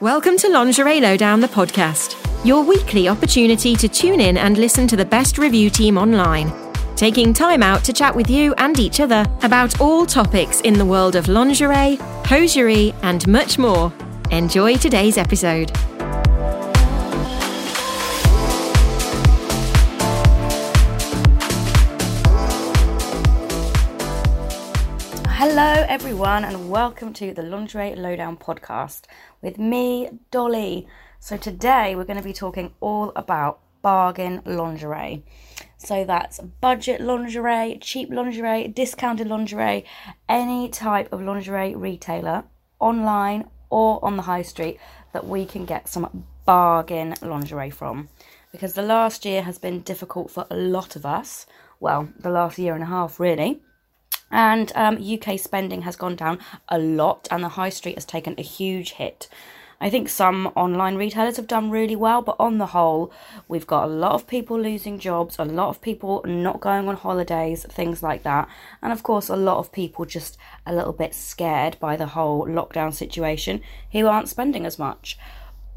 [0.00, 4.94] Welcome to Lingerie Lowdown, the podcast, your weekly opportunity to tune in and listen to
[4.94, 6.52] the best review team online,
[6.96, 10.84] taking time out to chat with you and each other about all topics in the
[10.84, 11.96] world of lingerie,
[12.26, 13.90] hosiery, and much more.
[14.30, 15.72] Enjoy today's episode.
[25.88, 29.02] Everyone, and welcome to the Lingerie Lowdown podcast
[29.40, 30.88] with me, Dolly.
[31.20, 35.22] So, today we're going to be talking all about bargain lingerie.
[35.76, 39.84] So, that's budget lingerie, cheap lingerie, discounted lingerie,
[40.28, 42.42] any type of lingerie retailer,
[42.80, 44.80] online or on the high street,
[45.12, 48.08] that we can get some bargain lingerie from.
[48.50, 51.46] Because the last year has been difficult for a lot of us.
[51.78, 53.62] Well, the last year and a half, really
[54.30, 58.34] and um, UK spending has gone down a lot, and the high street has taken
[58.38, 59.28] a huge hit.
[59.78, 63.12] I think some online retailers have done really well, but on the whole,
[63.46, 66.96] we've got a lot of people losing jobs, a lot of people not going on
[66.96, 68.48] holidays, things like that.
[68.80, 72.46] And of course, a lot of people just a little bit scared by the whole
[72.46, 73.60] lockdown situation
[73.92, 75.18] who aren't spending as much.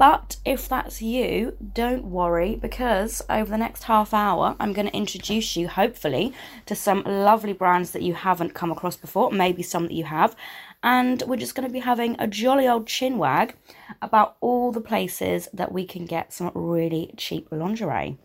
[0.00, 4.96] But if that's you, don't worry because over the next half hour, I'm going to
[4.96, 6.32] introduce you, hopefully,
[6.64, 10.34] to some lovely brands that you haven't come across before, maybe some that you have.
[10.82, 13.52] And we're just going to be having a jolly old chinwag
[14.00, 18.16] about all the places that we can get some really cheap lingerie.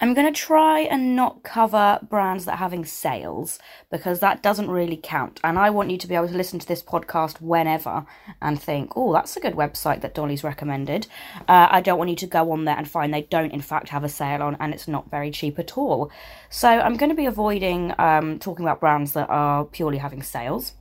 [0.00, 3.58] I'm going to try and not cover brands that are having sales
[3.90, 5.40] because that doesn't really count.
[5.42, 8.06] And I want you to be able to listen to this podcast whenever
[8.40, 11.08] and think, oh, that's a good website that Dolly's recommended.
[11.48, 13.88] Uh, I don't want you to go on there and find they don't, in fact,
[13.88, 16.12] have a sale on and it's not very cheap at all.
[16.48, 20.74] So I'm going to be avoiding um, talking about brands that are purely having sales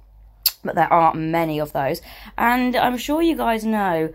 [0.63, 2.01] but there are many of those.
[2.37, 4.11] And I'm sure you guys know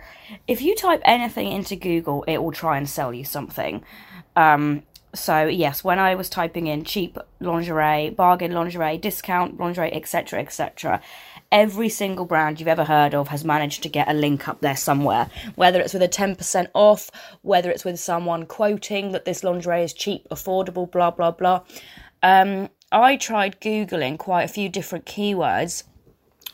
[0.47, 3.83] if you type anything into Google, it will try and sell you something.
[4.37, 4.83] Um,
[5.15, 11.01] so yes, when I was typing in cheap lingerie, bargain lingerie, discount lingerie, etc., etc.,
[11.51, 14.77] every single brand you've ever heard of has managed to get a link up there
[14.77, 15.29] somewhere.
[15.55, 17.11] Whether it's with a ten percent off,
[17.43, 21.63] whether it's with someone quoting that this lingerie is cheap, affordable, blah blah blah.
[22.23, 25.85] Um, I tried googling quite a few different keywords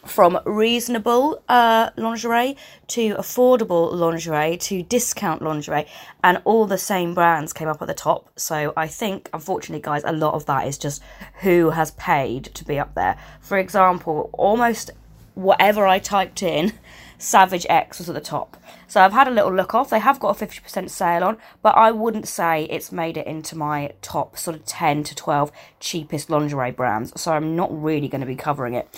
[0.05, 2.57] from reasonable uh, lingerie
[2.89, 5.87] to affordable lingerie to discount lingerie,
[6.23, 8.31] and all the same brands came up at the top.
[8.37, 11.03] So I think, unfortunately, guys, a lot of that is just
[11.41, 13.19] who has paid to be up there.
[13.41, 14.91] For example, almost
[15.35, 16.73] whatever I typed in,
[17.19, 18.57] Savage X was at the top.
[18.87, 19.91] So I've had a little look off.
[19.91, 23.57] They have got a 50% sale on, but I wouldn't say it's made it into
[23.57, 27.21] my top sort of 10 to 12 cheapest lingerie brands.
[27.21, 28.89] So I'm not really going to be covering it.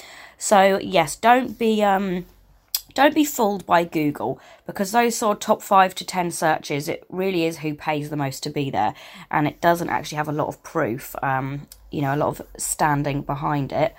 [0.40, 2.24] So yes, don't be um
[2.94, 7.04] don't be fooled by Google because those sort of top five to ten searches, it
[7.10, 8.94] really is who pays the most to be there,
[9.30, 12.46] and it doesn't actually have a lot of proof, um, you know, a lot of
[12.56, 13.94] standing behind it.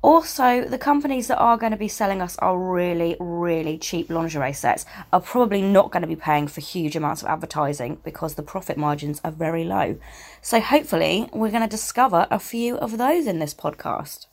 [0.00, 4.54] Also, the companies that are going to be selling us our really, really cheap lingerie
[4.54, 8.42] sets are probably not going to be paying for huge amounts of advertising because the
[8.42, 9.98] profit margins are very low.
[10.40, 14.24] So, hopefully, we're going to discover a few of those in this podcast.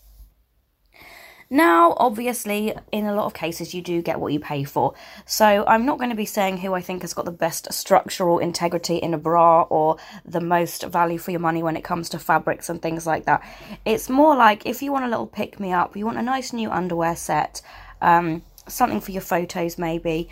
[1.49, 4.93] Now, obviously, in a lot of cases, you do get what you pay for.
[5.25, 8.39] So, I'm not going to be saying who I think has got the best structural
[8.39, 12.19] integrity in a bra or the most value for your money when it comes to
[12.19, 13.41] fabrics and things like that.
[13.85, 16.51] It's more like if you want a little pick me up, you want a nice
[16.51, 17.61] new underwear set,
[18.01, 20.29] um, something for your photos maybe.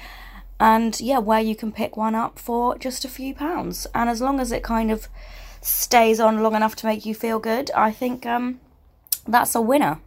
[0.60, 3.88] And yeah, where you can pick one up for just a few pounds.
[3.94, 5.08] And as long as it kind of
[5.62, 8.60] stays on long enough to make you feel good, I think um,
[9.28, 10.00] that's a winner.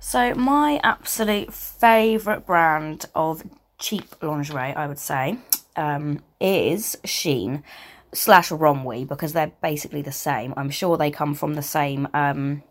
[0.00, 3.42] So, my absolute favourite brand of
[3.78, 5.38] cheap lingerie, I would say,
[5.74, 7.64] um, is Shein
[8.12, 10.54] slash Romwe because they're basically the same.
[10.56, 12.62] I'm sure they come from the same um,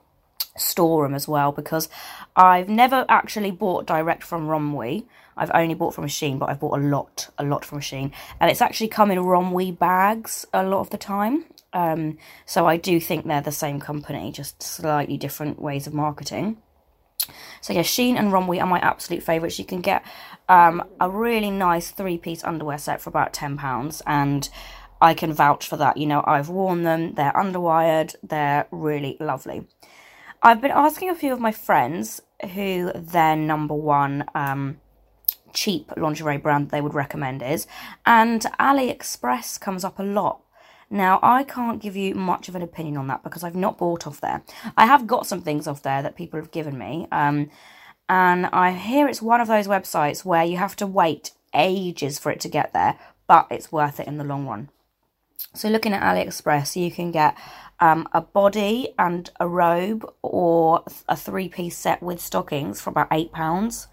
[0.55, 1.89] storeroom as well because
[2.35, 5.05] I've never actually bought direct from Romwe.
[5.35, 7.81] I've only bought from a Shein, but I've bought a lot, a lot from a
[7.81, 8.12] Shein.
[8.39, 11.45] And it's actually come in Romwe bags a lot of the time.
[11.74, 16.57] Um, so I do think they're the same company, just slightly different ways of marketing.
[17.62, 19.59] So yeah, Shein and Romwe are my absolute favourites.
[19.59, 20.03] You can get
[20.50, 24.50] um, a really nice three-piece underwear set for about £10 and
[25.01, 25.97] I can vouch for that.
[25.97, 29.68] You know, I've worn them, they're underwired, they're really lovely.
[30.41, 32.21] I've been asking a few of my friends
[32.53, 34.79] who their number one um,
[35.53, 37.68] cheap lingerie brand they would recommend is,
[38.06, 40.41] and AliExpress comes up a lot.
[40.89, 44.07] Now, I can't give you much of an opinion on that because I've not bought
[44.07, 44.44] off there.
[44.78, 47.07] I have got some things off there that people have given me.
[47.12, 47.50] Um,
[48.07, 52.31] and I hear it's one of those websites where you have to wait ages for
[52.31, 52.98] it to get there,
[53.28, 54.69] but it's worth it in the long run.
[55.54, 57.38] So, looking at AliExpress, you can get
[57.80, 63.10] um, a body and a robe or a three piece set with stockings for about
[63.10, 63.88] £8.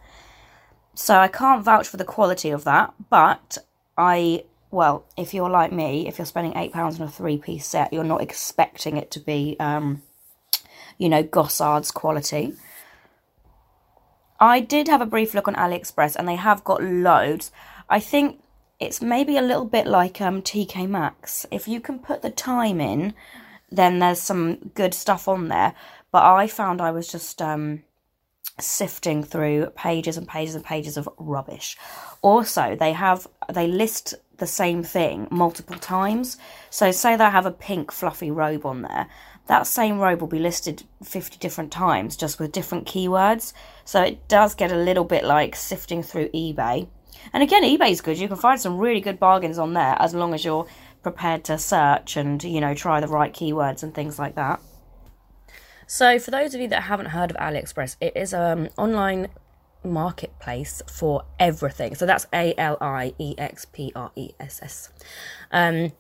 [0.95, 3.59] So, I can't vouch for the quality of that, but
[3.99, 7.93] I, well, if you're like me, if you're spending £8 on a three piece set,
[7.93, 10.03] you're not expecting it to be, um,
[10.99, 12.55] you know, Gossard's quality.
[14.41, 17.53] I did have a brief look on AliExpress and they have got loads.
[17.89, 18.43] I think
[18.81, 21.47] it's maybe a little bit like um, TK Maxx.
[21.53, 23.15] If you can put the time in,
[23.71, 25.75] then there's some good stuff on there.
[26.11, 27.85] But I found I was just um,
[28.61, 31.77] sifting through pages and pages and pages of rubbish.
[32.23, 36.37] Also, they have they list the same thing multiple times.
[36.71, 39.09] So say they have a pink fluffy robe on there
[39.47, 43.53] that same robe will be listed 50 different times just with different keywords.
[43.85, 46.89] So it does get a little bit like sifting through eBay.
[47.33, 48.19] And again, eBay's good.
[48.19, 50.67] You can find some really good bargains on there as long as you're
[51.03, 54.61] prepared to search and, you know, try the right keywords and things like that.
[55.87, 59.29] So, for those of you that haven't heard of AliExpress, it is an online
[59.85, 61.95] marketplace for everything.
[61.95, 64.91] So that's A L I E X P R E S S.
[65.51, 65.93] Um,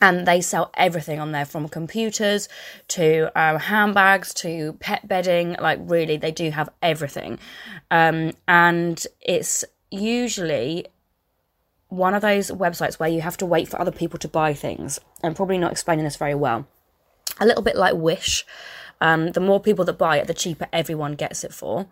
[0.00, 2.48] and they sell everything on there from computers
[2.88, 7.38] to um, handbags to pet bedding like really they do have everything.
[7.90, 10.86] Um, and it's usually
[11.88, 15.00] one of those websites where you have to wait for other people to buy things.
[15.22, 16.66] I'm probably not explaining this very well.
[17.38, 18.46] A little bit like wish.
[19.00, 21.86] Um, the more people that buy it the cheaper everyone gets it for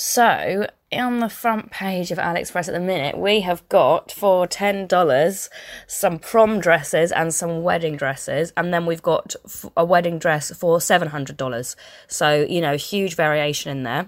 [0.00, 5.48] so on the front page of AliExpress at the minute, we have got for $10
[5.88, 9.34] some prom dresses and some wedding dresses, and then we've got
[9.76, 11.74] a wedding dress for $700.
[12.06, 14.06] So, you know, huge variation in there.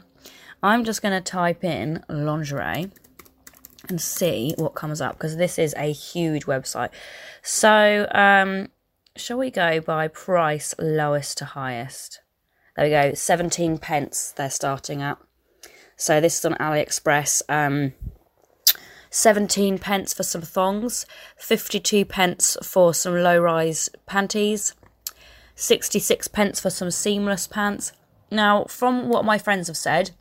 [0.63, 2.93] I'm just going to type in lingerie
[3.89, 6.91] and see what comes up because this is a huge website.
[7.43, 8.69] So, um,
[9.17, 12.21] shall we go by price lowest to highest?
[12.77, 15.19] There we go, 17 pence they're starting at.
[16.01, 17.43] So this is on AliExpress.
[17.51, 17.93] Um,
[19.11, 21.05] 17 pence for some thongs,
[21.37, 24.75] 52 pence for some low rise panties,
[25.57, 27.93] 66 pence for some seamless pants.
[28.31, 30.13] Now, from what my friends have said,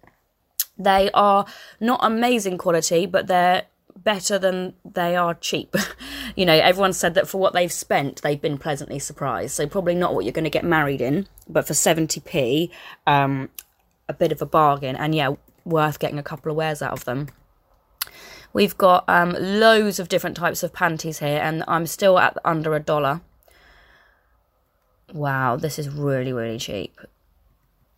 [0.78, 1.46] they are
[1.80, 3.64] not amazing quality, but they're
[3.96, 5.78] better than they are cheap.
[6.36, 9.54] you know, everyone said that for what they've spent, they've been pleasantly surprised.
[9.54, 12.70] So, probably not what you're going to get married in, but for 70p,
[13.08, 13.50] um,
[14.10, 14.96] a bit of a bargain.
[14.98, 15.36] And yeah,
[15.70, 17.28] worth getting a couple of wears out of them.
[18.52, 22.76] We've got um, loads of different types of panties here, and I'm still at under
[22.76, 23.22] a dollar.
[25.14, 27.00] Wow, this is really, really cheap.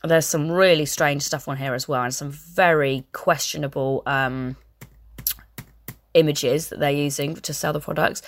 [0.03, 4.57] There's some really strange stuff on here as well, and some very questionable um,
[6.13, 8.21] images that they're using to sell the products.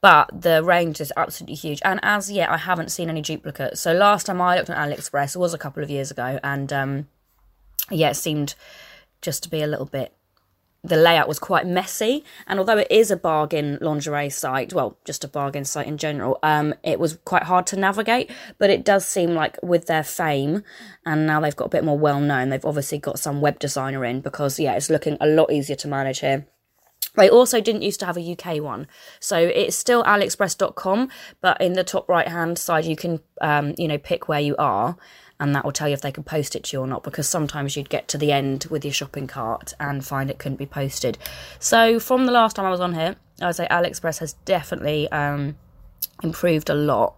[0.00, 3.80] But the range is absolutely huge, and as yet, I haven't seen any duplicates.
[3.80, 7.08] So last time I looked on AliExpress was a couple of years ago, and um,
[7.92, 8.54] yeah, it seemed
[9.20, 10.14] just to be a little bit
[10.84, 15.22] the layout was quite messy and although it is a bargain lingerie site well just
[15.22, 19.06] a bargain site in general um it was quite hard to navigate but it does
[19.06, 20.62] seem like with their fame
[21.06, 24.04] and now they've got a bit more well known they've obviously got some web designer
[24.04, 26.46] in because yeah it's looking a lot easier to manage here.
[27.14, 28.86] They also didn't used to have a UK one,
[29.20, 31.10] so it's still AliExpress.com,
[31.42, 34.56] but in the top right hand side you can, um, you know, pick where you
[34.58, 34.96] are,
[35.42, 37.28] and that will tell you if they can post it to you or not because
[37.28, 40.66] sometimes you'd get to the end with your shopping cart and find it couldn't be
[40.66, 41.18] posted.
[41.58, 45.10] So from the last time I was on here, I would say AliExpress has definitely
[45.10, 45.56] um,
[46.22, 47.16] improved a lot.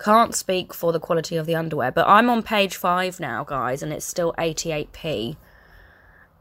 [0.00, 3.84] Can't speak for the quality of the underwear, but I'm on page five now, guys,
[3.84, 5.36] and it's still 88p.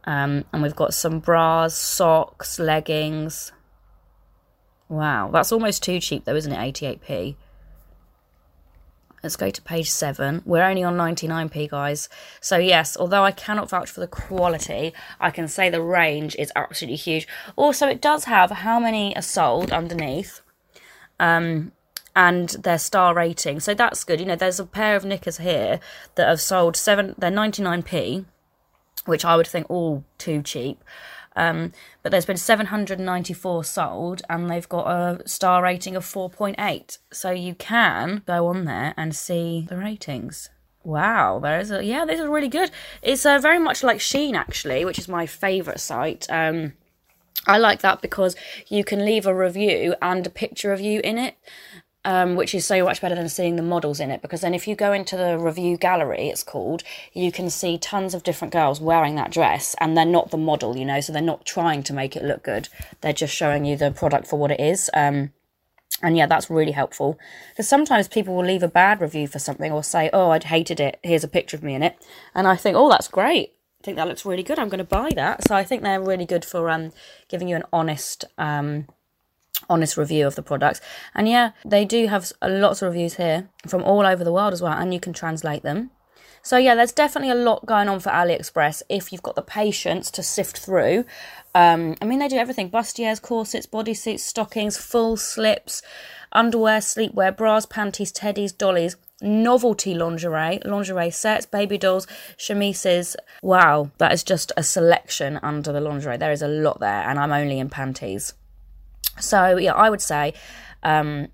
[0.06, 3.52] Um, and we've got some bras, socks, leggings.
[4.88, 6.74] Wow, that's almost too cheap though, isn't it?
[6.74, 7.36] 88p.
[9.24, 10.42] Let's go to page seven.
[10.46, 12.10] We're only on 99p, guys.
[12.40, 16.52] So, yes, although I cannot vouch for the quality, I can say the range is
[16.56, 17.28] absolutely huge.
[17.56, 20.42] Also, it does have how many are sold underneath.
[21.20, 21.74] Um,
[22.16, 23.60] and their star rating.
[23.60, 24.20] So that's good.
[24.20, 25.80] You know, there's a pair of knickers here
[26.16, 28.26] that have sold seven, they're 99p,
[29.06, 30.84] which I would think all too cheap.
[31.40, 31.72] Um,
[32.04, 36.98] but there's been 794 sold and they've got a star rating of 4.8.
[37.12, 40.50] So you can go on there and see the ratings.
[40.84, 42.72] Wow, there is a yeah, this is really good.
[43.02, 46.28] It's uh, very much like Shein actually, which is my favourite site.
[46.30, 46.74] Um,
[47.48, 48.36] I like that because
[48.68, 51.36] you can leave a review and a picture of you in it.
[52.10, 54.68] Um, which is so much better than seeing the models in it because then if
[54.68, 56.82] you go into the review gallery, it's called,
[57.14, 60.76] you can see tons of different girls wearing that dress and they're not the model,
[60.76, 62.68] you know, so they're not trying to make it look good.
[63.02, 64.90] They're just showing you the product for what it is.
[64.96, 65.34] Um,
[66.02, 67.20] and yeah, that's really helpful
[67.52, 70.80] because sometimes people will leave a bad review for something or say, "Oh, I'd hated
[70.80, 71.00] it.
[71.04, 71.96] Here's a picture of me in it,"
[72.34, 73.54] and I think, "Oh, that's great.
[73.82, 74.58] I think that looks really good.
[74.58, 76.94] I'm going to buy that." So I think they're really good for um,
[77.28, 78.88] giving you an honest, um,
[79.70, 80.82] honest review of the products.
[81.14, 84.62] And yeah, they do have lots of reviews here from all over the world as
[84.62, 85.92] well, and you can translate them.
[86.42, 90.10] So yeah, there's definitely a lot going on for AliExpress if you've got the patience
[90.12, 91.06] to sift through.
[91.54, 95.82] Um, I mean, they do everything: bustiers, corsets, bodysuits, stockings, full slips,
[96.32, 102.08] underwear, sleepwear, bras, panties, teddies, dollies, novelty lingerie, lingerie sets, baby dolls,
[102.38, 103.16] chemises.
[103.42, 106.18] Wow, that is just a selection under the lingerie.
[106.18, 108.34] There is a lot there, and I'm only in panties.
[109.20, 110.34] So yeah, I would say.
[110.84, 111.30] Um,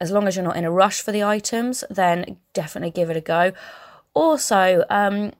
[0.00, 3.16] as long as you're not in a rush for the items, then definitely give it
[3.16, 3.52] a go.
[4.12, 5.32] Also, um,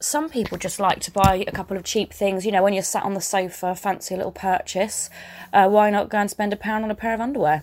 [0.00, 2.44] some people just like to buy a couple of cheap things.
[2.44, 5.08] You know, when you're sat on the sofa, fancy a little purchase.
[5.52, 7.62] Uh, why not go and spend a pound on a pair of underwear?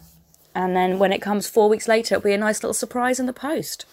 [0.55, 3.27] And then when it comes four weeks later, it'll be a nice little surprise in
[3.27, 3.85] the post.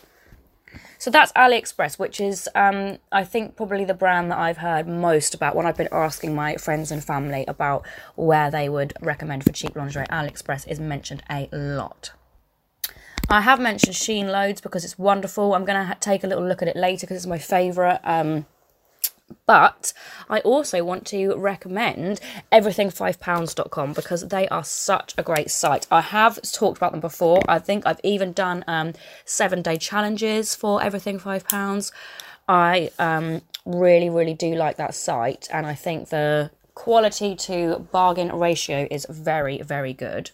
[1.07, 5.37] So that's AliExpress, which is, um, I think, probably the brand that I've heard most
[5.37, 7.87] about when I've been asking my friends and family about
[8.17, 10.09] where they would recommend for cheap lingerie.
[10.09, 12.11] AliExpress is mentioned a lot.
[13.31, 15.55] I have mentioned Shein loads because it's wonderful.
[15.55, 18.01] I'm going to ha- take a little look at it later because it's my favourite.
[18.03, 18.47] Um,
[19.47, 19.93] but
[20.29, 22.21] I also want to recommend
[22.53, 25.87] everything5pounds.com because they are such a great site.
[25.91, 27.43] I have talked about them before.
[27.49, 28.93] I think I've even done um,
[29.25, 31.93] seven day challenges for everything five pounds.
[32.49, 38.31] I um, really, really do like that site, and I think the quality to bargain
[38.31, 40.31] ratio is very, very good.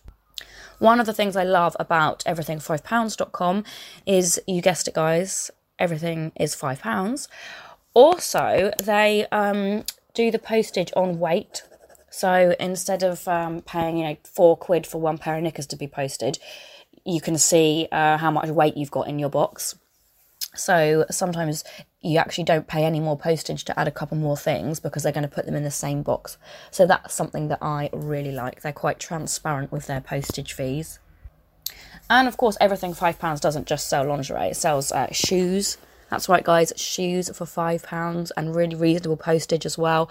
[0.78, 3.64] One of the things I love about everything5pounds.com
[4.04, 7.28] is you guessed it, guys, everything is five pounds.
[7.94, 9.84] Also, they um,
[10.14, 11.62] do the postage on weight.
[12.10, 15.76] So instead of um, paying, you know, four quid for one pair of knickers to
[15.76, 16.38] be posted,
[17.04, 19.76] you can see uh, how much weight you've got in your box.
[20.54, 21.64] So sometimes
[22.02, 25.12] you actually don't pay any more postage to add a couple more things because they're
[25.12, 26.36] going to put them in the same box.
[26.70, 28.60] So that's something that I really like.
[28.60, 30.98] They're quite transparent with their postage fees.
[32.10, 35.78] And of course, everything £5 doesn't just sell lingerie, it sells uh, shoes.
[36.12, 40.10] That's right, guys, shoes for £5 and really reasonable postage as well.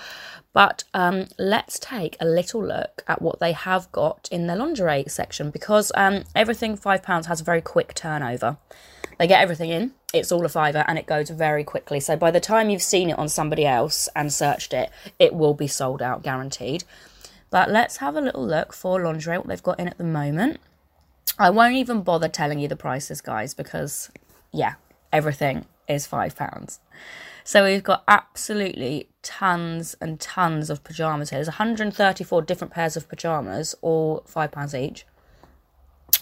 [0.52, 5.04] But um, let's take a little look at what they have got in their lingerie
[5.06, 8.58] section because um, everything £5 has a very quick turnover.
[9.20, 12.00] They get everything in, it's all a fiver, and it goes very quickly.
[12.00, 14.90] So by the time you've seen it on somebody else and searched it,
[15.20, 16.84] it will be sold out, guaranteed.
[17.52, 20.62] But let's have a little look for lingerie, what they've got in at the moment.
[21.38, 24.10] I won't even bother telling you the prices, guys, because,
[24.52, 24.74] yeah,
[25.14, 26.80] everything is £5.
[27.44, 31.38] So we've got absolutely tons and tons of pyjamas here.
[31.38, 35.06] There's 134 different pairs of pyjamas, all £5 each.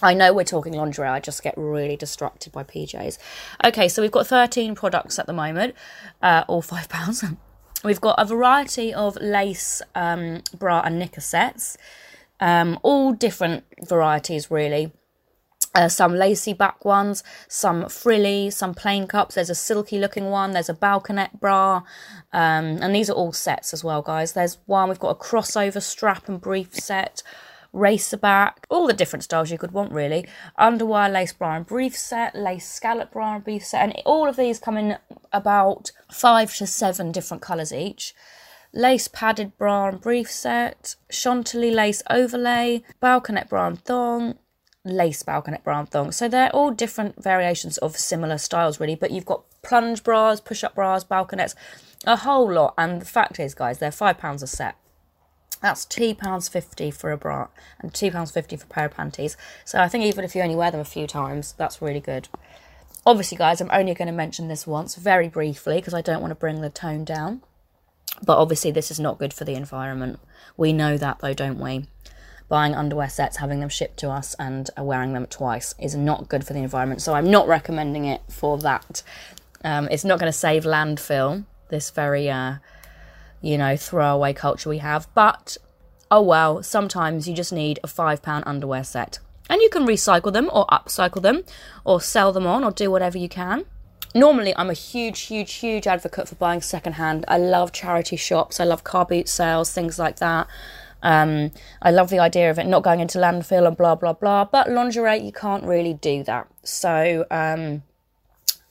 [0.02, 3.18] I know we're talking lingerie, I just get really distracted by PJs.
[3.64, 5.74] Okay, so we've got 13 products at the moment,
[6.22, 7.36] uh, all £5.
[7.84, 11.76] We've got a variety of lace um, bra and knicker sets,
[12.38, 14.92] um, all different varieties really.
[15.72, 19.36] Uh, some lacy back ones, some frilly, some plain cups.
[19.36, 20.50] There's a silky looking one.
[20.50, 21.82] There's a balconette bra,
[22.32, 24.32] um, and these are all sets as well, guys.
[24.32, 27.22] There's one we've got a crossover strap and brief set
[27.74, 30.26] racerback, all the different styles you could want really.
[30.58, 34.36] Underwire lace bra and brief set, lace scallop bra and brief set, and all of
[34.36, 34.98] these come in
[35.32, 38.14] about five to seven different colours each.
[38.72, 44.38] Lace padded bra and brief set, chantilly lace overlay, balconette bra and thong,
[44.84, 46.12] lace balconette bra and thong.
[46.12, 48.94] So they're all different variations of similar styles, really.
[48.94, 51.54] But you've got plunge bras, push up bras, balconettes,
[52.06, 52.74] a whole lot.
[52.78, 54.76] And the fact is, guys, they're five pounds a set.
[55.60, 57.48] That's £2.50 for a bra
[57.80, 59.36] and £2.50 for a pair of panties.
[59.64, 62.28] So I think even if you only wear them a few times, that's really good.
[63.04, 66.30] Obviously, guys, I'm only going to mention this once very briefly because I don't want
[66.30, 67.42] to bring the tone down.
[68.24, 70.18] But obviously, this is not good for the environment.
[70.56, 71.86] We know that, though, don't we?
[72.50, 76.46] Buying underwear sets, having them shipped to us, and wearing them twice is not good
[76.46, 77.00] for the environment.
[77.00, 79.02] So I'm not recommending it for that.
[79.64, 82.56] Um, it's not going to save landfill, this very uh,
[83.40, 85.08] you know, throwaway culture we have.
[85.14, 85.56] But
[86.10, 89.18] oh well, sometimes you just need a £5 underwear set.
[89.48, 91.42] And you can recycle them or upcycle them
[91.84, 93.64] or sell them on or do whatever you can.
[94.14, 97.24] Normally, I'm a huge, huge, huge advocate for buying secondhand.
[97.28, 100.48] I love charity shops, I love car boot sales, things like that.
[101.02, 101.52] Um,
[101.82, 104.44] I love the idea of it not going into landfill and blah blah blah.
[104.44, 106.48] But lingerie, you can't really do that.
[106.62, 107.82] So um,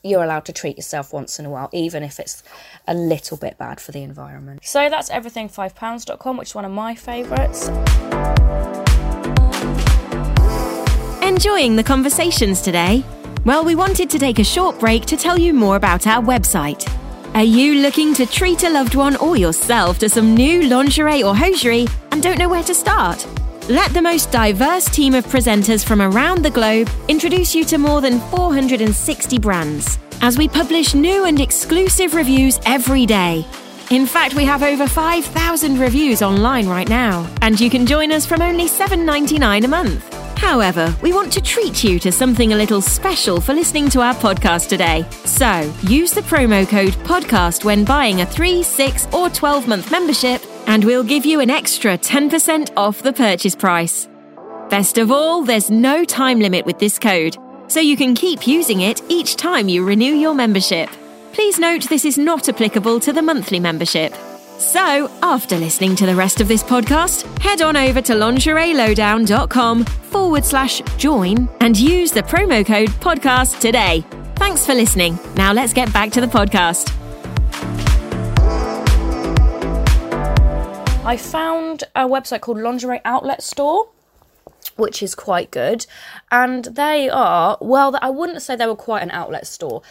[0.02, 2.42] you're allowed to treat yourself once in a while, even if it's
[2.86, 4.60] a little bit bad for the environment.
[4.64, 7.68] So that's everything fivepounds.com, which is one of my favourites.
[11.22, 13.04] Enjoying the conversations today?
[13.44, 16.86] Well, we wanted to take a short break to tell you more about our website.
[17.34, 21.34] Are you looking to treat a loved one or yourself to some new lingerie or
[21.34, 23.24] hosiery and don't know where to start?
[23.68, 28.00] Let the most diverse team of presenters from around the globe introduce you to more
[28.00, 33.46] than 460 brands as we publish new and exclusive reviews every day.
[33.90, 38.26] In fact, we have over 5,000 reviews online right now, and you can join us
[38.26, 40.09] from only $7.99 a month.
[40.40, 44.14] However, we want to treat you to something a little special for listening to our
[44.14, 45.04] podcast today.
[45.26, 50.42] So, use the promo code PODCAST when buying a 3, 6, or 12 month membership,
[50.66, 54.08] and we'll give you an extra 10% off the purchase price.
[54.70, 57.36] Best of all, there's no time limit with this code,
[57.68, 60.88] so you can keep using it each time you renew your membership.
[61.34, 64.14] Please note this is not applicable to the monthly membership.
[64.60, 70.44] So, after listening to the rest of this podcast, head on over to lingerielowdown.com forward
[70.44, 74.04] slash join and use the promo code podcast today.
[74.36, 75.18] Thanks for listening.
[75.34, 76.94] Now let's get back to the podcast.
[81.06, 83.88] I found a website called Lingerie Outlet Store
[84.76, 85.86] which is quite good.
[86.30, 89.82] And they are, well, I wouldn't say they were quite an outlet store.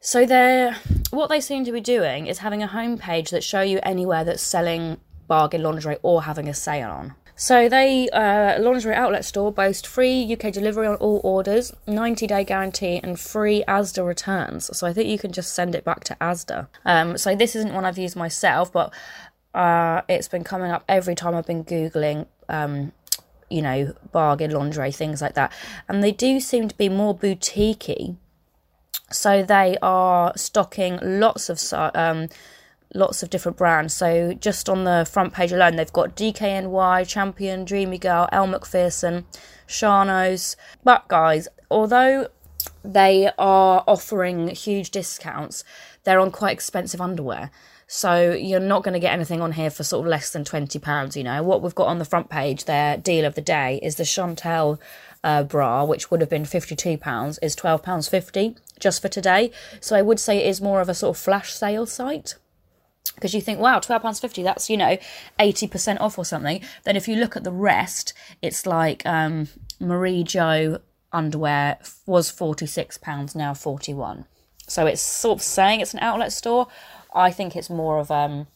[0.00, 0.76] So they're
[1.10, 4.42] what they seem to be doing is having a homepage that show you anywhere that's
[4.42, 7.14] selling bargain lingerie or having a sale on.
[7.34, 12.44] So they uh, lingerie outlet store boast free UK delivery on all orders, 90 day
[12.44, 14.76] guarantee, and free ASDA returns.
[14.76, 16.66] So I think you can just send it back to ASDA.
[16.84, 18.92] Um, so this isn't one I've used myself, but
[19.54, 22.26] uh, it's been coming up every time I've been googling.
[22.48, 22.92] Um,
[23.50, 25.52] you know, bargain lingerie, things like that.
[25.88, 28.16] And they do seem to be more boutiquey
[29.10, 31.60] so they are stocking lots of
[31.94, 32.28] um,
[32.94, 33.94] lots of different brands.
[33.94, 39.26] So just on the front page alone, they've got DKNY, Champion, Dreamy Girl, Elle Macpherson,
[39.66, 40.56] Charnos.
[40.84, 42.28] But guys, although
[42.84, 45.64] they are offering huge discounts,
[46.04, 47.50] they're on quite expensive underwear.
[47.90, 50.78] So you're not going to get anything on here for sort of less than twenty
[50.78, 51.16] pounds.
[51.16, 52.66] You know what we've got on the front page.
[52.66, 54.78] Their deal of the day is the Chantelle
[55.24, 59.08] uh, bra, which would have been fifty two pounds, is twelve pounds fifty just for
[59.08, 59.50] today.
[59.80, 62.34] So I would say it is more of a sort of flash sale site
[63.14, 64.96] because you think, wow, £12.50, that's, you know,
[65.40, 66.60] 80% off or something.
[66.84, 68.12] Then if you look at the rest,
[68.42, 69.48] it's like um,
[69.80, 70.78] Marie Jo
[71.12, 74.26] underwear was £46, now 41
[74.68, 76.68] So it's sort of saying it's an outlet store.
[77.14, 78.46] I think it's more of um,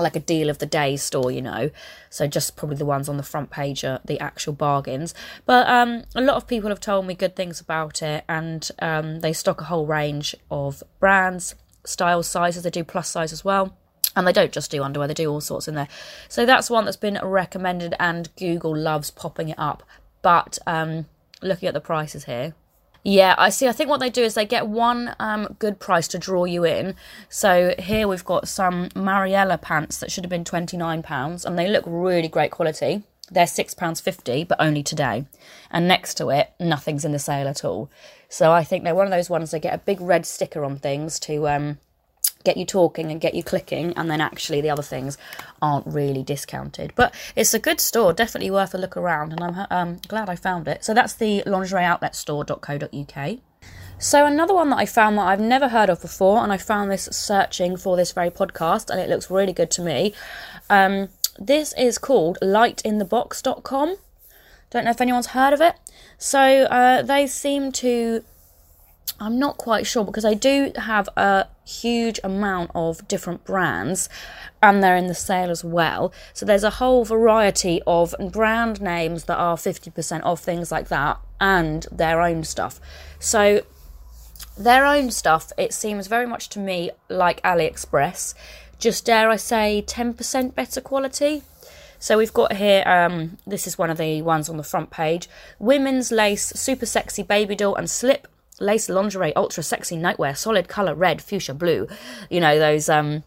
[0.00, 1.70] like a deal of the day store, you know.
[2.08, 5.14] So just probably the ones on the front page are the actual bargains.
[5.44, 9.20] But um, a lot of people have told me good things about it, and um,
[9.20, 12.62] they stock a whole range of brands, styles, sizes.
[12.62, 13.76] They do plus size as well.
[14.14, 15.88] And they don't just do underwear, they do all sorts in there.
[16.28, 19.82] So that's one that's been recommended, and Google loves popping it up.
[20.20, 21.06] But um,
[21.40, 22.54] looking at the prices here,
[23.04, 23.66] yeah, I see.
[23.66, 26.64] I think what they do is they get one um, good price to draw you
[26.64, 26.94] in.
[27.28, 31.84] So here we've got some Mariella pants that should have been £29 and they look
[31.86, 33.02] really great quality.
[33.30, 35.24] They're £6.50, but only today.
[35.70, 37.90] And next to it, nothing's in the sale at all.
[38.28, 40.78] So I think they're one of those ones that get a big red sticker on
[40.78, 41.78] things to um,
[42.44, 45.18] get you talking and get you clicking, and then actually the other things
[45.60, 46.92] aren't really discounted.
[46.94, 50.36] But it's a good store, definitely worth a look around, and I'm um, glad I
[50.36, 50.84] found it.
[50.84, 53.38] So that's the lingerieoutletstore.co.uk.
[53.98, 56.90] So another one that I found that I've never heard of before, and I found
[56.90, 60.12] this searching for this very podcast, and it looks really good to me.
[60.68, 61.08] Um,
[61.38, 63.96] this is called lightinthebox.com.
[64.70, 65.76] Don't know if anyone's heard of it.
[66.18, 68.24] So uh, they seem to
[69.20, 74.08] I'm not quite sure because I do have a huge amount of different brands
[74.62, 76.12] and they're in the sale as well.
[76.32, 81.20] So there's a whole variety of brand names that are 50% off, things like that,
[81.40, 82.80] and their own stuff.
[83.18, 83.62] So
[84.56, 88.34] their own stuff, it seems very much to me like AliExpress,
[88.78, 91.42] just dare I say 10% better quality.
[91.98, 95.28] So we've got here, um, this is one of the ones on the front page
[95.60, 98.26] women's lace, super sexy baby doll, and slip
[98.62, 101.88] lace lingerie, ultra sexy nightwear, solid color red, fuchsia blue.
[102.30, 103.24] You know, those um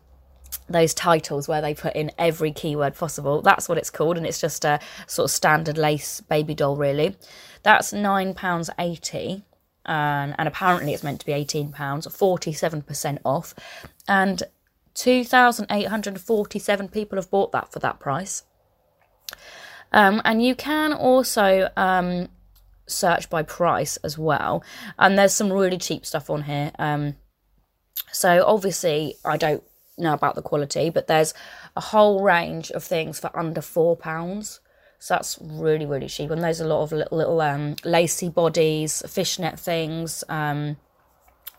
[0.70, 3.42] those titles where they put in every keyword possible.
[3.42, 7.16] That's what it's called, and it's just a sort of standard lace baby doll, really.
[7.64, 9.44] That's nine pounds eighty,
[9.86, 13.54] and and apparently it's meant to be eighteen pounds, forty seven percent off,
[14.08, 14.42] and
[14.94, 18.44] two thousand eight hundred forty seven people have bought that for that price.
[19.92, 22.30] Um, and you can also um,
[22.88, 24.64] search by price as well.
[24.98, 26.72] And there's some really cheap stuff on here.
[26.80, 27.16] Um,
[28.12, 29.64] so obviously, I don't
[29.98, 31.34] know about the quality, but there's
[31.76, 34.60] a whole range of things for under four pounds.
[35.00, 36.32] So that's really, really cheap.
[36.32, 40.78] And there's a lot of little, little um, lacy bodies, fishnet things, um,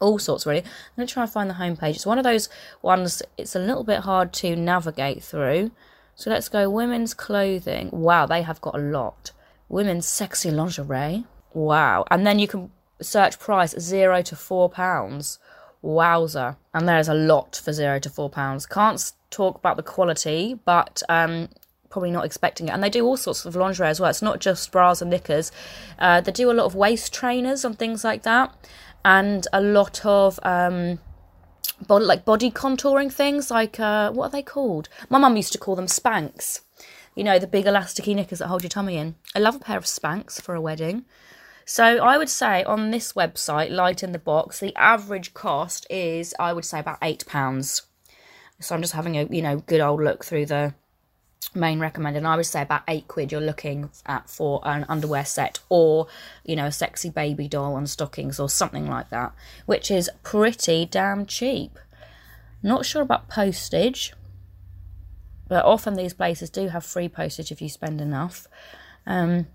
[0.00, 0.60] all sorts really.
[0.96, 1.96] I'm to try and find the homepage.
[1.96, 2.48] It's one of those
[2.82, 5.70] ones, it's a little bit hard to navigate through.
[6.14, 7.90] So let's go women's clothing.
[7.92, 9.32] Wow, they have got a lot.
[9.68, 11.24] Women's sexy lingerie.
[11.52, 12.04] Wow.
[12.10, 15.38] And then you can search price zero to four pounds.
[15.82, 16.56] Wowzer.
[16.74, 18.66] And there's a lot for zero to four pounds.
[18.66, 21.48] Can't talk about the quality, but um,
[21.90, 22.72] probably not expecting it.
[22.72, 24.10] And they do all sorts of lingerie as well.
[24.10, 25.52] It's not just bras and knickers.
[25.98, 28.54] Uh, they do a lot of waist trainers and things like that,
[29.04, 30.98] and a lot of um,
[31.86, 33.50] body, like body contouring things.
[33.50, 34.88] Like uh, what are they called?
[35.08, 36.60] My mum used to call them Spanx.
[37.16, 39.16] You know, the big elasticy knickers that hold your tummy in.
[39.34, 41.04] I love a pair of Spanx for a wedding.
[41.64, 46.32] So I would say on this website, Light in the Box, the average cost is
[46.38, 47.82] I would say about eight pounds.
[48.60, 50.74] So I'm just having a you know good old look through the
[51.54, 55.24] main recommended and i would say about eight quid you're looking at for an underwear
[55.24, 56.06] set or
[56.44, 59.32] you know a sexy baby doll and stockings or something like that
[59.64, 61.78] which is pretty damn cheap
[62.62, 64.12] not sure about postage
[65.48, 68.46] but often these places do have free postage if you spend enough
[69.06, 69.46] um,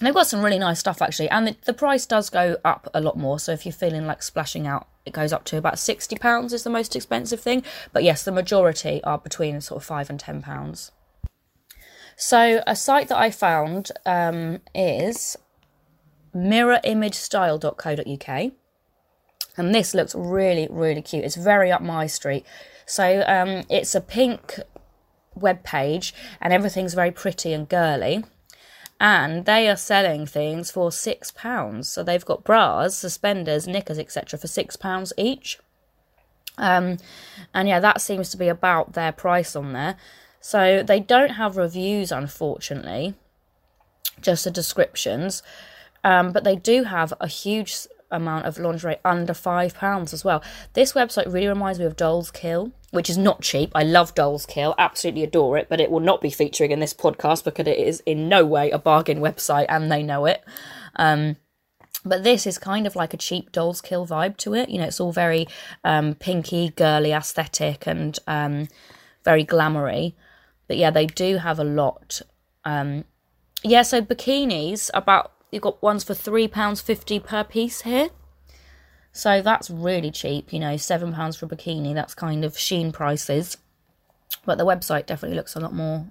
[0.00, 3.00] they've got some really nice stuff actually and the, the price does go up a
[3.00, 6.16] lot more so if you're feeling like splashing out it goes up to about 60
[6.16, 10.10] pounds is the most expensive thing but yes the majority are between sort of 5
[10.10, 10.90] and 10 pounds
[12.16, 15.36] so a site that I found um, is
[16.34, 18.52] mirrorimagestyle.co.uk.
[19.56, 21.24] And this looks really, really cute.
[21.24, 22.44] It's very up my street.
[22.86, 24.58] So um, it's a pink
[25.34, 28.24] web page and everything's very pretty and girly.
[29.00, 31.88] And they are selling things for six pounds.
[31.88, 34.38] So they've got bras, suspenders, knickers, etc.
[34.38, 35.58] for six pounds each.
[36.56, 36.98] Um,
[37.52, 39.96] and yeah, that seems to be about their price on there.
[40.40, 43.14] So they don't have reviews, unfortunately,
[44.20, 45.42] just the descriptions.
[46.04, 50.42] Um, but they do have a huge amount of lingerie under five pounds as well.
[50.72, 53.70] This website really reminds me of Dolls Kill, which is not cheap.
[53.74, 56.94] I love Dolls Kill, absolutely adore it, but it will not be featuring in this
[56.94, 60.44] podcast because it is in no way a bargain website and they know it.
[60.96, 61.36] Um,
[62.04, 64.68] but this is kind of like a cheap Dolls Kill vibe to it.
[64.68, 65.46] You know, it's all very
[65.84, 68.68] um, pinky, girly aesthetic and um,
[69.24, 70.14] very glamoury.
[70.68, 72.20] But yeah, they do have a lot.
[72.64, 73.04] Um,
[73.62, 78.10] yeah, so bikinis about you've got ones for three pounds fifty per piece here.
[79.12, 81.94] So that's really cheap, you know, seven pounds for a bikini.
[81.94, 83.56] That's kind of Shein prices,
[84.44, 86.06] but the website definitely looks a lot more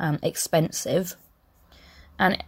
[0.00, 1.14] um, expensive.
[2.18, 2.42] And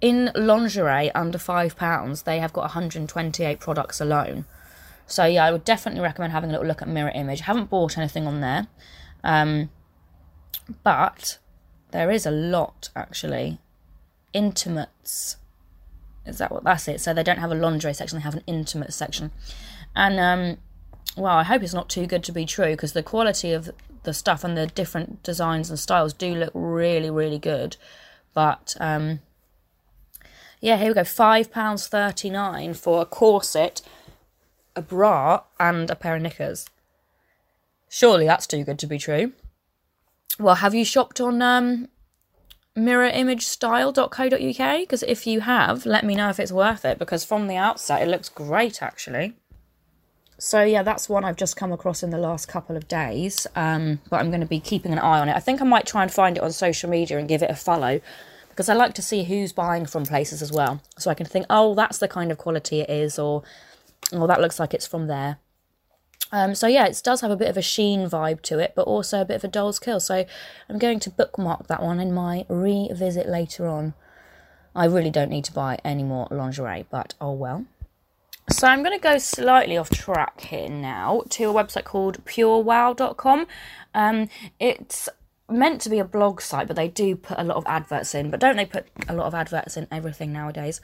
[0.00, 4.44] in lingerie under five pounds, they have got 128 products alone.
[5.06, 7.42] So yeah, I would definitely recommend having a little look at Mirror Image.
[7.42, 8.68] I haven't bought anything on there.
[9.24, 9.70] Um,
[10.84, 11.38] but
[11.90, 13.58] there is a lot actually.
[14.32, 15.36] Intimates.
[16.24, 17.00] Is that what that's it?
[17.00, 19.30] So they don't have a lingerie section, they have an intimate section.
[19.94, 20.58] And um
[21.16, 23.70] well, I hope it's not too good to be true because the quality of
[24.04, 27.76] the stuff and the different designs and styles do look really, really good.
[28.34, 29.20] But um
[30.60, 31.04] yeah, here we go.
[31.04, 33.82] Five pounds thirty nine for a corset,
[34.76, 36.66] a bra, and a pair of knickers.
[37.88, 39.32] Surely that's too good to be true.
[40.38, 41.88] Well, have you shopped on um,
[42.76, 44.80] mirrorimagestyle.co.uk?
[44.80, 48.02] Because if you have, let me know if it's worth it because from the outset
[48.02, 49.34] it looks great actually.
[50.38, 53.46] So yeah, that's one I've just come across in the last couple of days.
[53.54, 55.36] Um, but I'm going to be keeping an eye on it.
[55.36, 57.54] I think I might try and find it on social media and give it a
[57.54, 58.00] follow
[58.52, 61.46] because I like to see who's buying from places as well, so I can think,
[61.48, 63.42] oh, that's the kind of quality it is, or
[64.12, 65.38] oh, that looks like it's from there.
[66.32, 68.82] Um, so yeah, it does have a bit of a Shein vibe to it, but
[68.82, 70.00] also a bit of a Dolls Kill.
[70.00, 70.24] So
[70.68, 73.94] I'm going to bookmark that one in my revisit later on.
[74.74, 77.66] I really don't need to buy any more lingerie, but oh well.
[78.50, 83.46] So I'm going to go slightly off track here now to a website called purewow.com.
[83.94, 85.08] Um, it's
[85.48, 88.30] meant to be a blog site, but they do put a lot of adverts in.
[88.30, 90.80] But don't they put a lot of adverts in everything nowadays?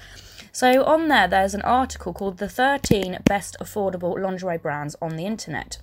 [0.53, 5.27] So on there, there's an article called The 13 Best Affordable Lingerie Brands on the
[5.27, 5.79] Internet.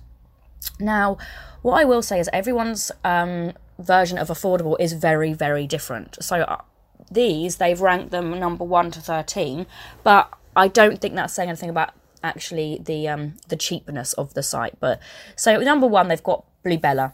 [0.78, 1.16] Now,
[1.62, 6.22] what I will say is everyone's um, version of affordable is very, very different.
[6.22, 6.62] So uh,
[7.10, 9.66] these, they've ranked them number 1 to 13,
[10.02, 14.42] but I don't think that's saying anything about actually the um, the cheapness of the
[14.42, 14.80] site.
[14.80, 15.00] But
[15.36, 17.12] so number one, they've got Bluebella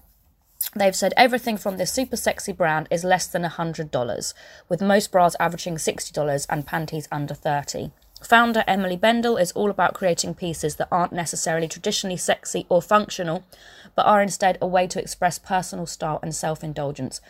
[0.74, 4.34] They've said everything from this super sexy brand is less than $100,
[4.68, 7.90] with most bras averaging $60 and panties under 30.
[8.22, 13.44] Founder Emily Bendell is all about creating pieces that aren't necessarily traditionally sexy or functional,
[13.94, 17.20] but are instead a way to express personal style and self indulgence.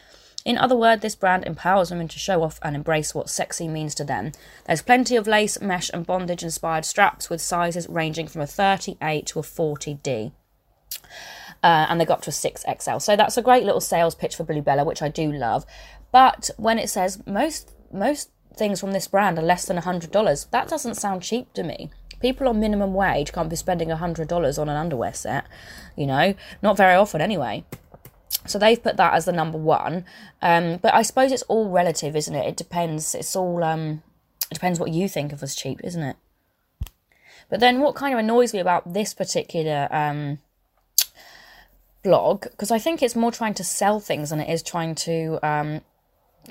[0.44, 3.94] In other words, this brand empowers women to show off and embrace what sexy means
[3.94, 4.32] to them.
[4.66, 9.26] There's plenty of lace, mesh, and bondage inspired straps with sizes ranging from a 38
[9.26, 10.32] to a 40D.
[11.62, 13.00] Uh, and they got to a 6XL.
[13.00, 15.64] So that's a great little sales pitch for Bluebella, which I do love.
[16.10, 20.68] But when it says most most things from this brand are less than $100, that
[20.68, 21.90] doesn't sound cheap to me.
[22.20, 25.44] People on minimum wage can't be spending $100 on an underwear set,
[25.96, 27.64] you know, not very often anyway.
[28.46, 30.04] So they've put that as the number one.
[30.40, 32.46] Um, but I suppose it's all relative, isn't it?
[32.46, 33.14] It depends.
[33.14, 34.02] It's all um,
[34.50, 36.16] it depends what you think of as cheap, isn't it?
[37.48, 40.38] But then what kind of annoys me about this particular um,
[42.02, 45.38] blog, because I think it's more trying to sell things than it is trying to
[45.42, 45.80] um,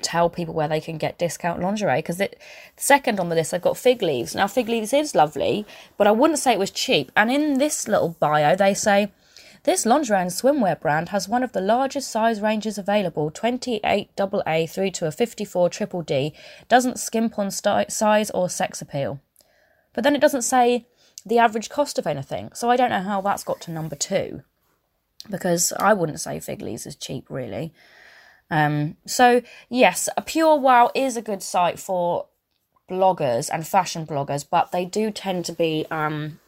[0.00, 1.98] tell people where they can get discount lingerie.
[1.98, 2.38] Because it
[2.76, 4.34] second on the list, I've got Fig Leaves.
[4.34, 7.12] Now, Fig Leaves is lovely, but I wouldn't say it was cheap.
[7.16, 9.12] And in this little bio, they say
[9.64, 14.66] this lingerie and swimwear brand has one of the largest size ranges available 28 AA
[14.66, 16.34] through to a 54 triple D,
[16.68, 19.20] doesn't skimp on st- size or sex appeal.
[19.92, 20.86] But then it doesn't say
[21.24, 24.42] the average cost of anything, so I don't know how that's got to number two.
[25.30, 27.72] Because I wouldn't say Fig Leaves is cheap, really.
[28.50, 32.26] Um, so, yes, a Pure Wow is a good site for
[32.90, 36.40] bloggers and fashion bloggers, but they do tend to be um,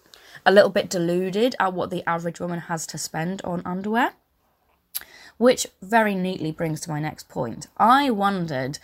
[0.45, 4.13] a little bit deluded at what the average woman has to spend on underwear.
[5.39, 7.67] Which very neatly brings to my next point.
[7.77, 8.79] I wondered,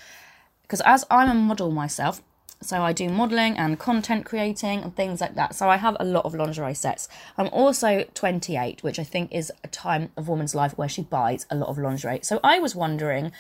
[0.63, 2.23] because as I'm a model myself,
[2.63, 5.55] so I do modelling and content creating and things like that.
[5.55, 7.09] So I have a lot of lingerie sets.
[7.39, 11.47] I'm also 28, which I think is a time of woman's life where she buys
[11.51, 12.21] a lot of lingerie.
[12.23, 13.33] So I was wondering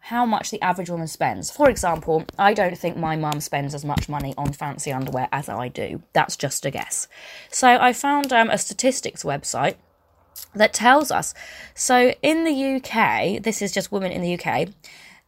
[0.00, 1.50] how much the average woman spends.
[1.50, 5.48] For example, I don't think my mum spends as much money on fancy underwear as
[5.48, 6.02] I do.
[6.12, 7.08] That's just a guess.
[7.50, 9.76] So I found um, a statistics website
[10.54, 11.32] that tells us.
[11.74, 14.68] So in the UK, this is just women in the UK.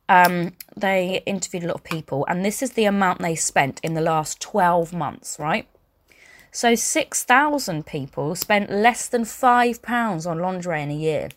[0.09, 3.95] Um, they interviewed a lot of people, and this is the amount they spent in
[3.95, 5.69] the last 12 months, right?
[6.53, 11.29] So 6,000 people spent less than £5 on lingerie in a year.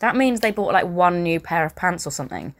[0.00, 2.54] That means they bought like one new pair of pants or something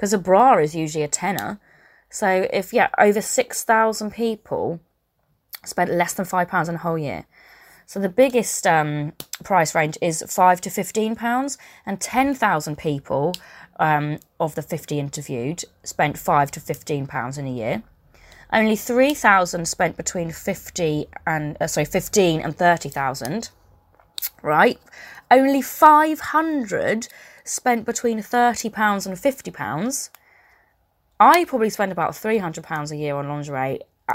[0.00, 1.60] because a bra is usually a tenner.
[2.08, 4.80] So if yeah, over six thousand people
[5.64, 7.26] spent less than five pounds in a whole year.
[7.84, 9.12] So the biggest um,
[9.44, 13.34] price range is five to fifteen pounds, and ten thousand people
[13.80, 17.82] um, of the fifty interviewed spent five to fifteen pounds in a year.
[18.52, 23.50] Only three thousand spent between fifty and uh, sorry fifteen and thirty thousand.
[24.42, 24.78] Right,
[25.30, 27.08] only five hundred
[27.50, 30.10] spent between £30 and £50.
[31.18, 34.14] I probably spend about £300 a year on lingerie, uh,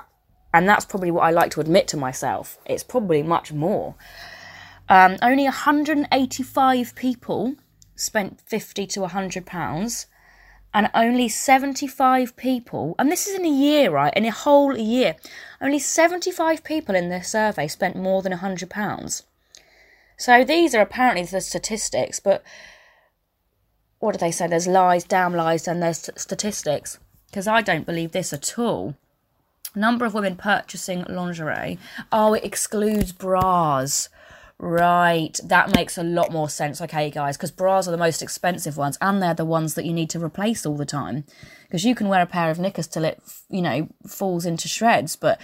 [0.54, 2.58] and that's probably what I like to admit to myself.
[2.66, 3.96] It's probably much more.
[4.88, 7.56] Um, only 185 people
[7.96, 10.08] spent 50 to 100 pounds
[10.74, 15.16] and only 75 people and this is in a year right in a whole year
[15.62, 19.24] only 75 people in this survey spent more than 100 pounds
[20.18, 22.44] so these are apparently the statistics but
[24.06, 24.48] what do they say?
[24.48, 27.00] There's lies, damn lies, and there's statistics.
[27.28, 28.96] Because I don't believe this at all.
[29.76, 31.80] Number of women purchasing lingerie.
[32.12, 34.10] Oh, it excludes bras.
[34.58, 36.80] Right, that makes a lot more sense.
[36.82, 39.94] Okay, guys, because bras are the most expensive ones, and they're the ones that you
[39.94, 41.26] need to replace all the time.
[41.64, 45.16] Because you can wear a pair of knickers till it, you know, falls into shreds,
[45.18, 45.40] but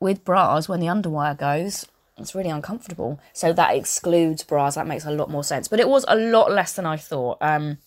[0.00, 1.86] with bras, when the underwire goes,
[2.18, 3.20] it's really uncomfortable.
[3.32, 4.74] So that excludes bras.
[4.74, 5.68] That makes a lot more sense.
[5.68, 7.38] But it was a lot less than I thought.
[7.40, 7.78] Um,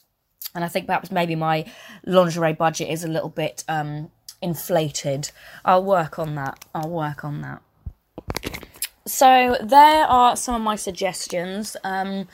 [0.55, 1.65] and I think perhaps maybe my
[2.05, 5.31] lingerie budget is a little bit um, inflated.
[5.65, 6.63] I'll work on that.
[6.73, 7.61] I'll work on that.
[9.07, 11.77] So there are some of my suggestions.
[11.83, 12.27] Um,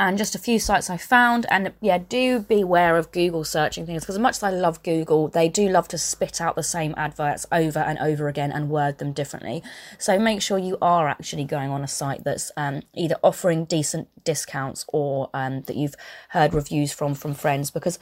[0.00, 1.44] and just a few sites I found.
[1.50, 5.28] And yeah, do beware of Google searching things because, as much as I love Google,
[5.28, 8.96] they do love to spit out the same adverts over and over again and word
[8.96, 9.62] them differently.
[9.98, 14.08] So make sure you are actually going on a site that's um, either offering decent
[14.24, 15.96] discounts or um, that you've
[16.30, 17.98] heard reviews from from friends because.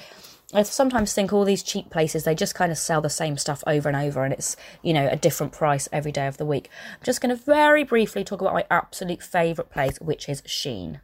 [0.54, 3.62] I sometimes think all these cheap places they just kind of sell the same stuff
[3.66, 6.70] over and over and it's you know a different price every day of the week.
[6.94, 11.00] I'm just going to very briefly talk about my absolute favorite place which is Shein.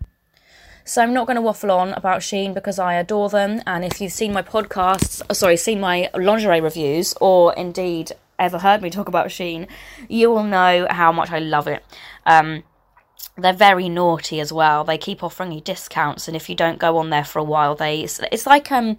[0.86, 3.62] So I'm not going to waffle on about Shein because I adore them.
[3.66, 8.58] And if you've seen my podcasts, uh, sorry, seen my lingerie reviews, or indeed ever
[8.58, 9.66] heard me talk about Shein,
[10.10, 11.82] you will know how much I love it.
[12.26, 12.64] Um,
[13.38, 14.84] they're very naughty as well.
[14.84, 17.74] They keep offering you discounts, and if you don't go on there for a while,
[17.74, 18.98] they it's, it's like um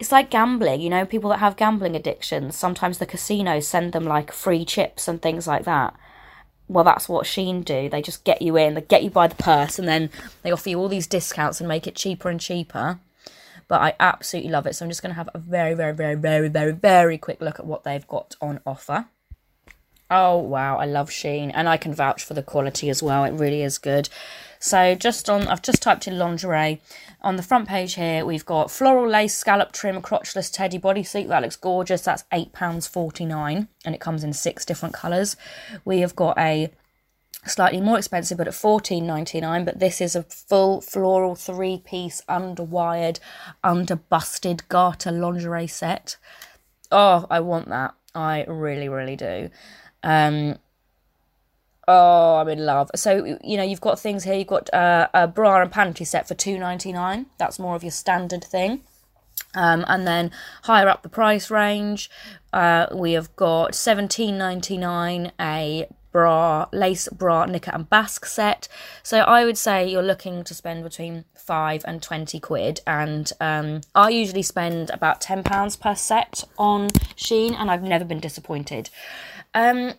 [0.00, 2.56] it's like gambling, you know, people that have gambling addictions.
[2.56, 5.94] Sometimes the casinos send them like free chips and things like that.
[6.68, 7.90] Well, that's what Shein do.
[7.90, 10.08] They just get you in, they get you by the purse, and then
[10.42, 12.98] they offer you all these discounts and make it cheaper and cheaper.
[13.68, 14.74] But I absolutely love it.
[14.74, 17.58] So I'm just going to have a very, very, very, very, very, very quick look
[17.58, 19.06] at what they've got on offer.
[20.10, 21.52] Oh wow, I love Shein.
[21.54, 23.24] and I can vouch for the quality as well.
[23.24, 24.08] It really is good.
[24.62, 26.82] So just on, I've just typed in lingerie.
[27.22, 31.28] On the front page here, we've got floral lace scallop trim crotchless teddy bodysuit.
[31.28, 32.02] That looks gorgeous.
[32.02, 35.36] That's eight pounds forty nine, and it comes in six different colours.
[35.84, 36.70] We have got a
[37.46, 39.64] slightly more expensive, but at fourteen ninety nine.
[39.64, 43.18] But this is a full floral three piece underwired,
[43.64, 46.16] under busted garter lingerie set.
[46.92, 47.94] Oh, I want that.
[48.14, 49.48] I really, really do.
[50.02, 50.58] Um,
[51.90, 52.90] oh, I'm in love.
[52.94, 54.34] So you know, you've got things here.
[54.34, 57.26] You've got uh, a bra and panty set for two ninety nine.
[57.38, 58.82] That's more of your standard thing.
[59.54, 60.30] Um, and then
[60.62, 62.08] higher up the price range,
[62.52, 68.68] uh, we have got seventeen ninety nine a bra, lace bra, knicker and basque set.
[69.02, 72.80] So I would say you're looking to spend between five and twenty quid.
[72.86, 78.04] And um, I usually spend about ten pounds per set on Shein, and I've never
[78.04, 78.90] been disappointed.
[79.54, 79.94] Um,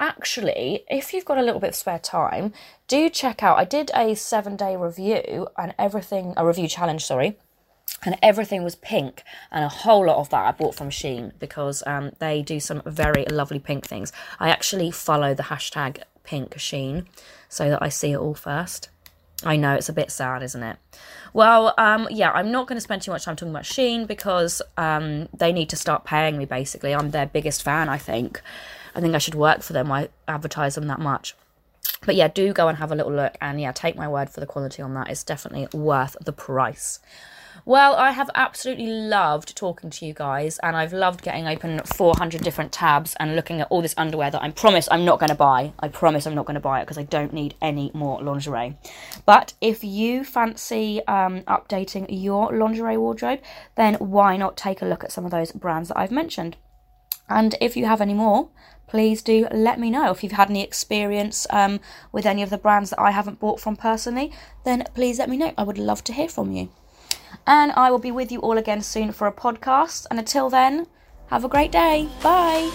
[0.00, 2.52] actually, if you've got a little bit of spare time,
[2.88, 3.58] do check out.
[3.58, 7.36] I did a seven day review and everything, a review challenge, sorry,
[8.04, 11.82] and everything was pink, and a whole lot of that I bought from Shein because
[11.86, 14.12] um, they do some very lovely pink things.
[14.38, 17.06] I actually follow the hashtag pink Shein
[17.48, 18.88] so that I see it all first.
[19.42, 20.76] I know it's a bit sad, isn't it?
[21.32, 24.62] Well, um, yeah, I'm not going to spend too much time talking about Shein because
[24.76, 26.44] um, they need to start paying me.
[26.44, 27.88] Basically, I'm their biggest fan.
[27.88, 28.40] I think.
[28.94, 29.90] I think I should work for them.
[29.90, 31.34] I advertise them that much.
[32.06, 34.40] But yeah, do go and have a little look, and yeah, take my word for
[34.40, 35.08] the quality on that.
[35.08, 37.00] It's definitely worth the price.
[37.66, 42.42] Well, I have absolutely loved talking to you guys, and I've loved getting open 400
[42.42, 45.34] different tabs and looking at all this underwear that I promise I'm not going to
[45.34, 45.72] buy.
[45.78, 48.76] I promise I'm not going to buy it because I don't need any more lingerie.
[49.24, 53.40] But if you fancy um, updating your lingerie wardrobe,
[53.76, 56.56] then why not take a look at some of those brands that I've mentioned?
[57.28, 58.50] And if you have any more,
[58.86, 60.10] please do let me know.
[60.10, 61.80] If you've had any experience um,
[62.12, 64.32] with any of the brands that I haven't bought from personally,
[64.64, 65.52] then please let me know.
[65.56, 66.70] I would love to hear from you.
[67.46, 70.06] And I will be with you all again soon for a podcast.
[70.10, 70.86] And until then,
[71.28, 72.08] have a great day.
[72.22, 72.70] Bye.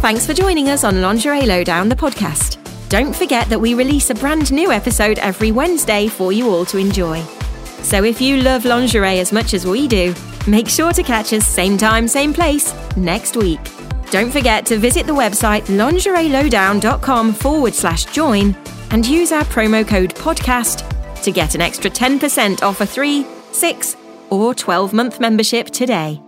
[0.00, 2.59] Thanks for joining us on Lingerie Lowdown, the podcast.
[2.90, 6.76] Don't forget that we release a brand new episode every Wednesday for you all to
[6.76, 7.22] enjoy.
[7.82, 10.12] So if you love lingerie as much as we do,
[10.48, 13.60] make sure to catch us same time, same place next week.
[14.10, 18.56] Don't forget to visit the website lingerielowdown.com forward slash join
[18.90, 20.82] and use our promo code podcast
[21.22, 23.96] to get an extra 10% off a three, six,
[24.30, 26.20] or 12 month membership today.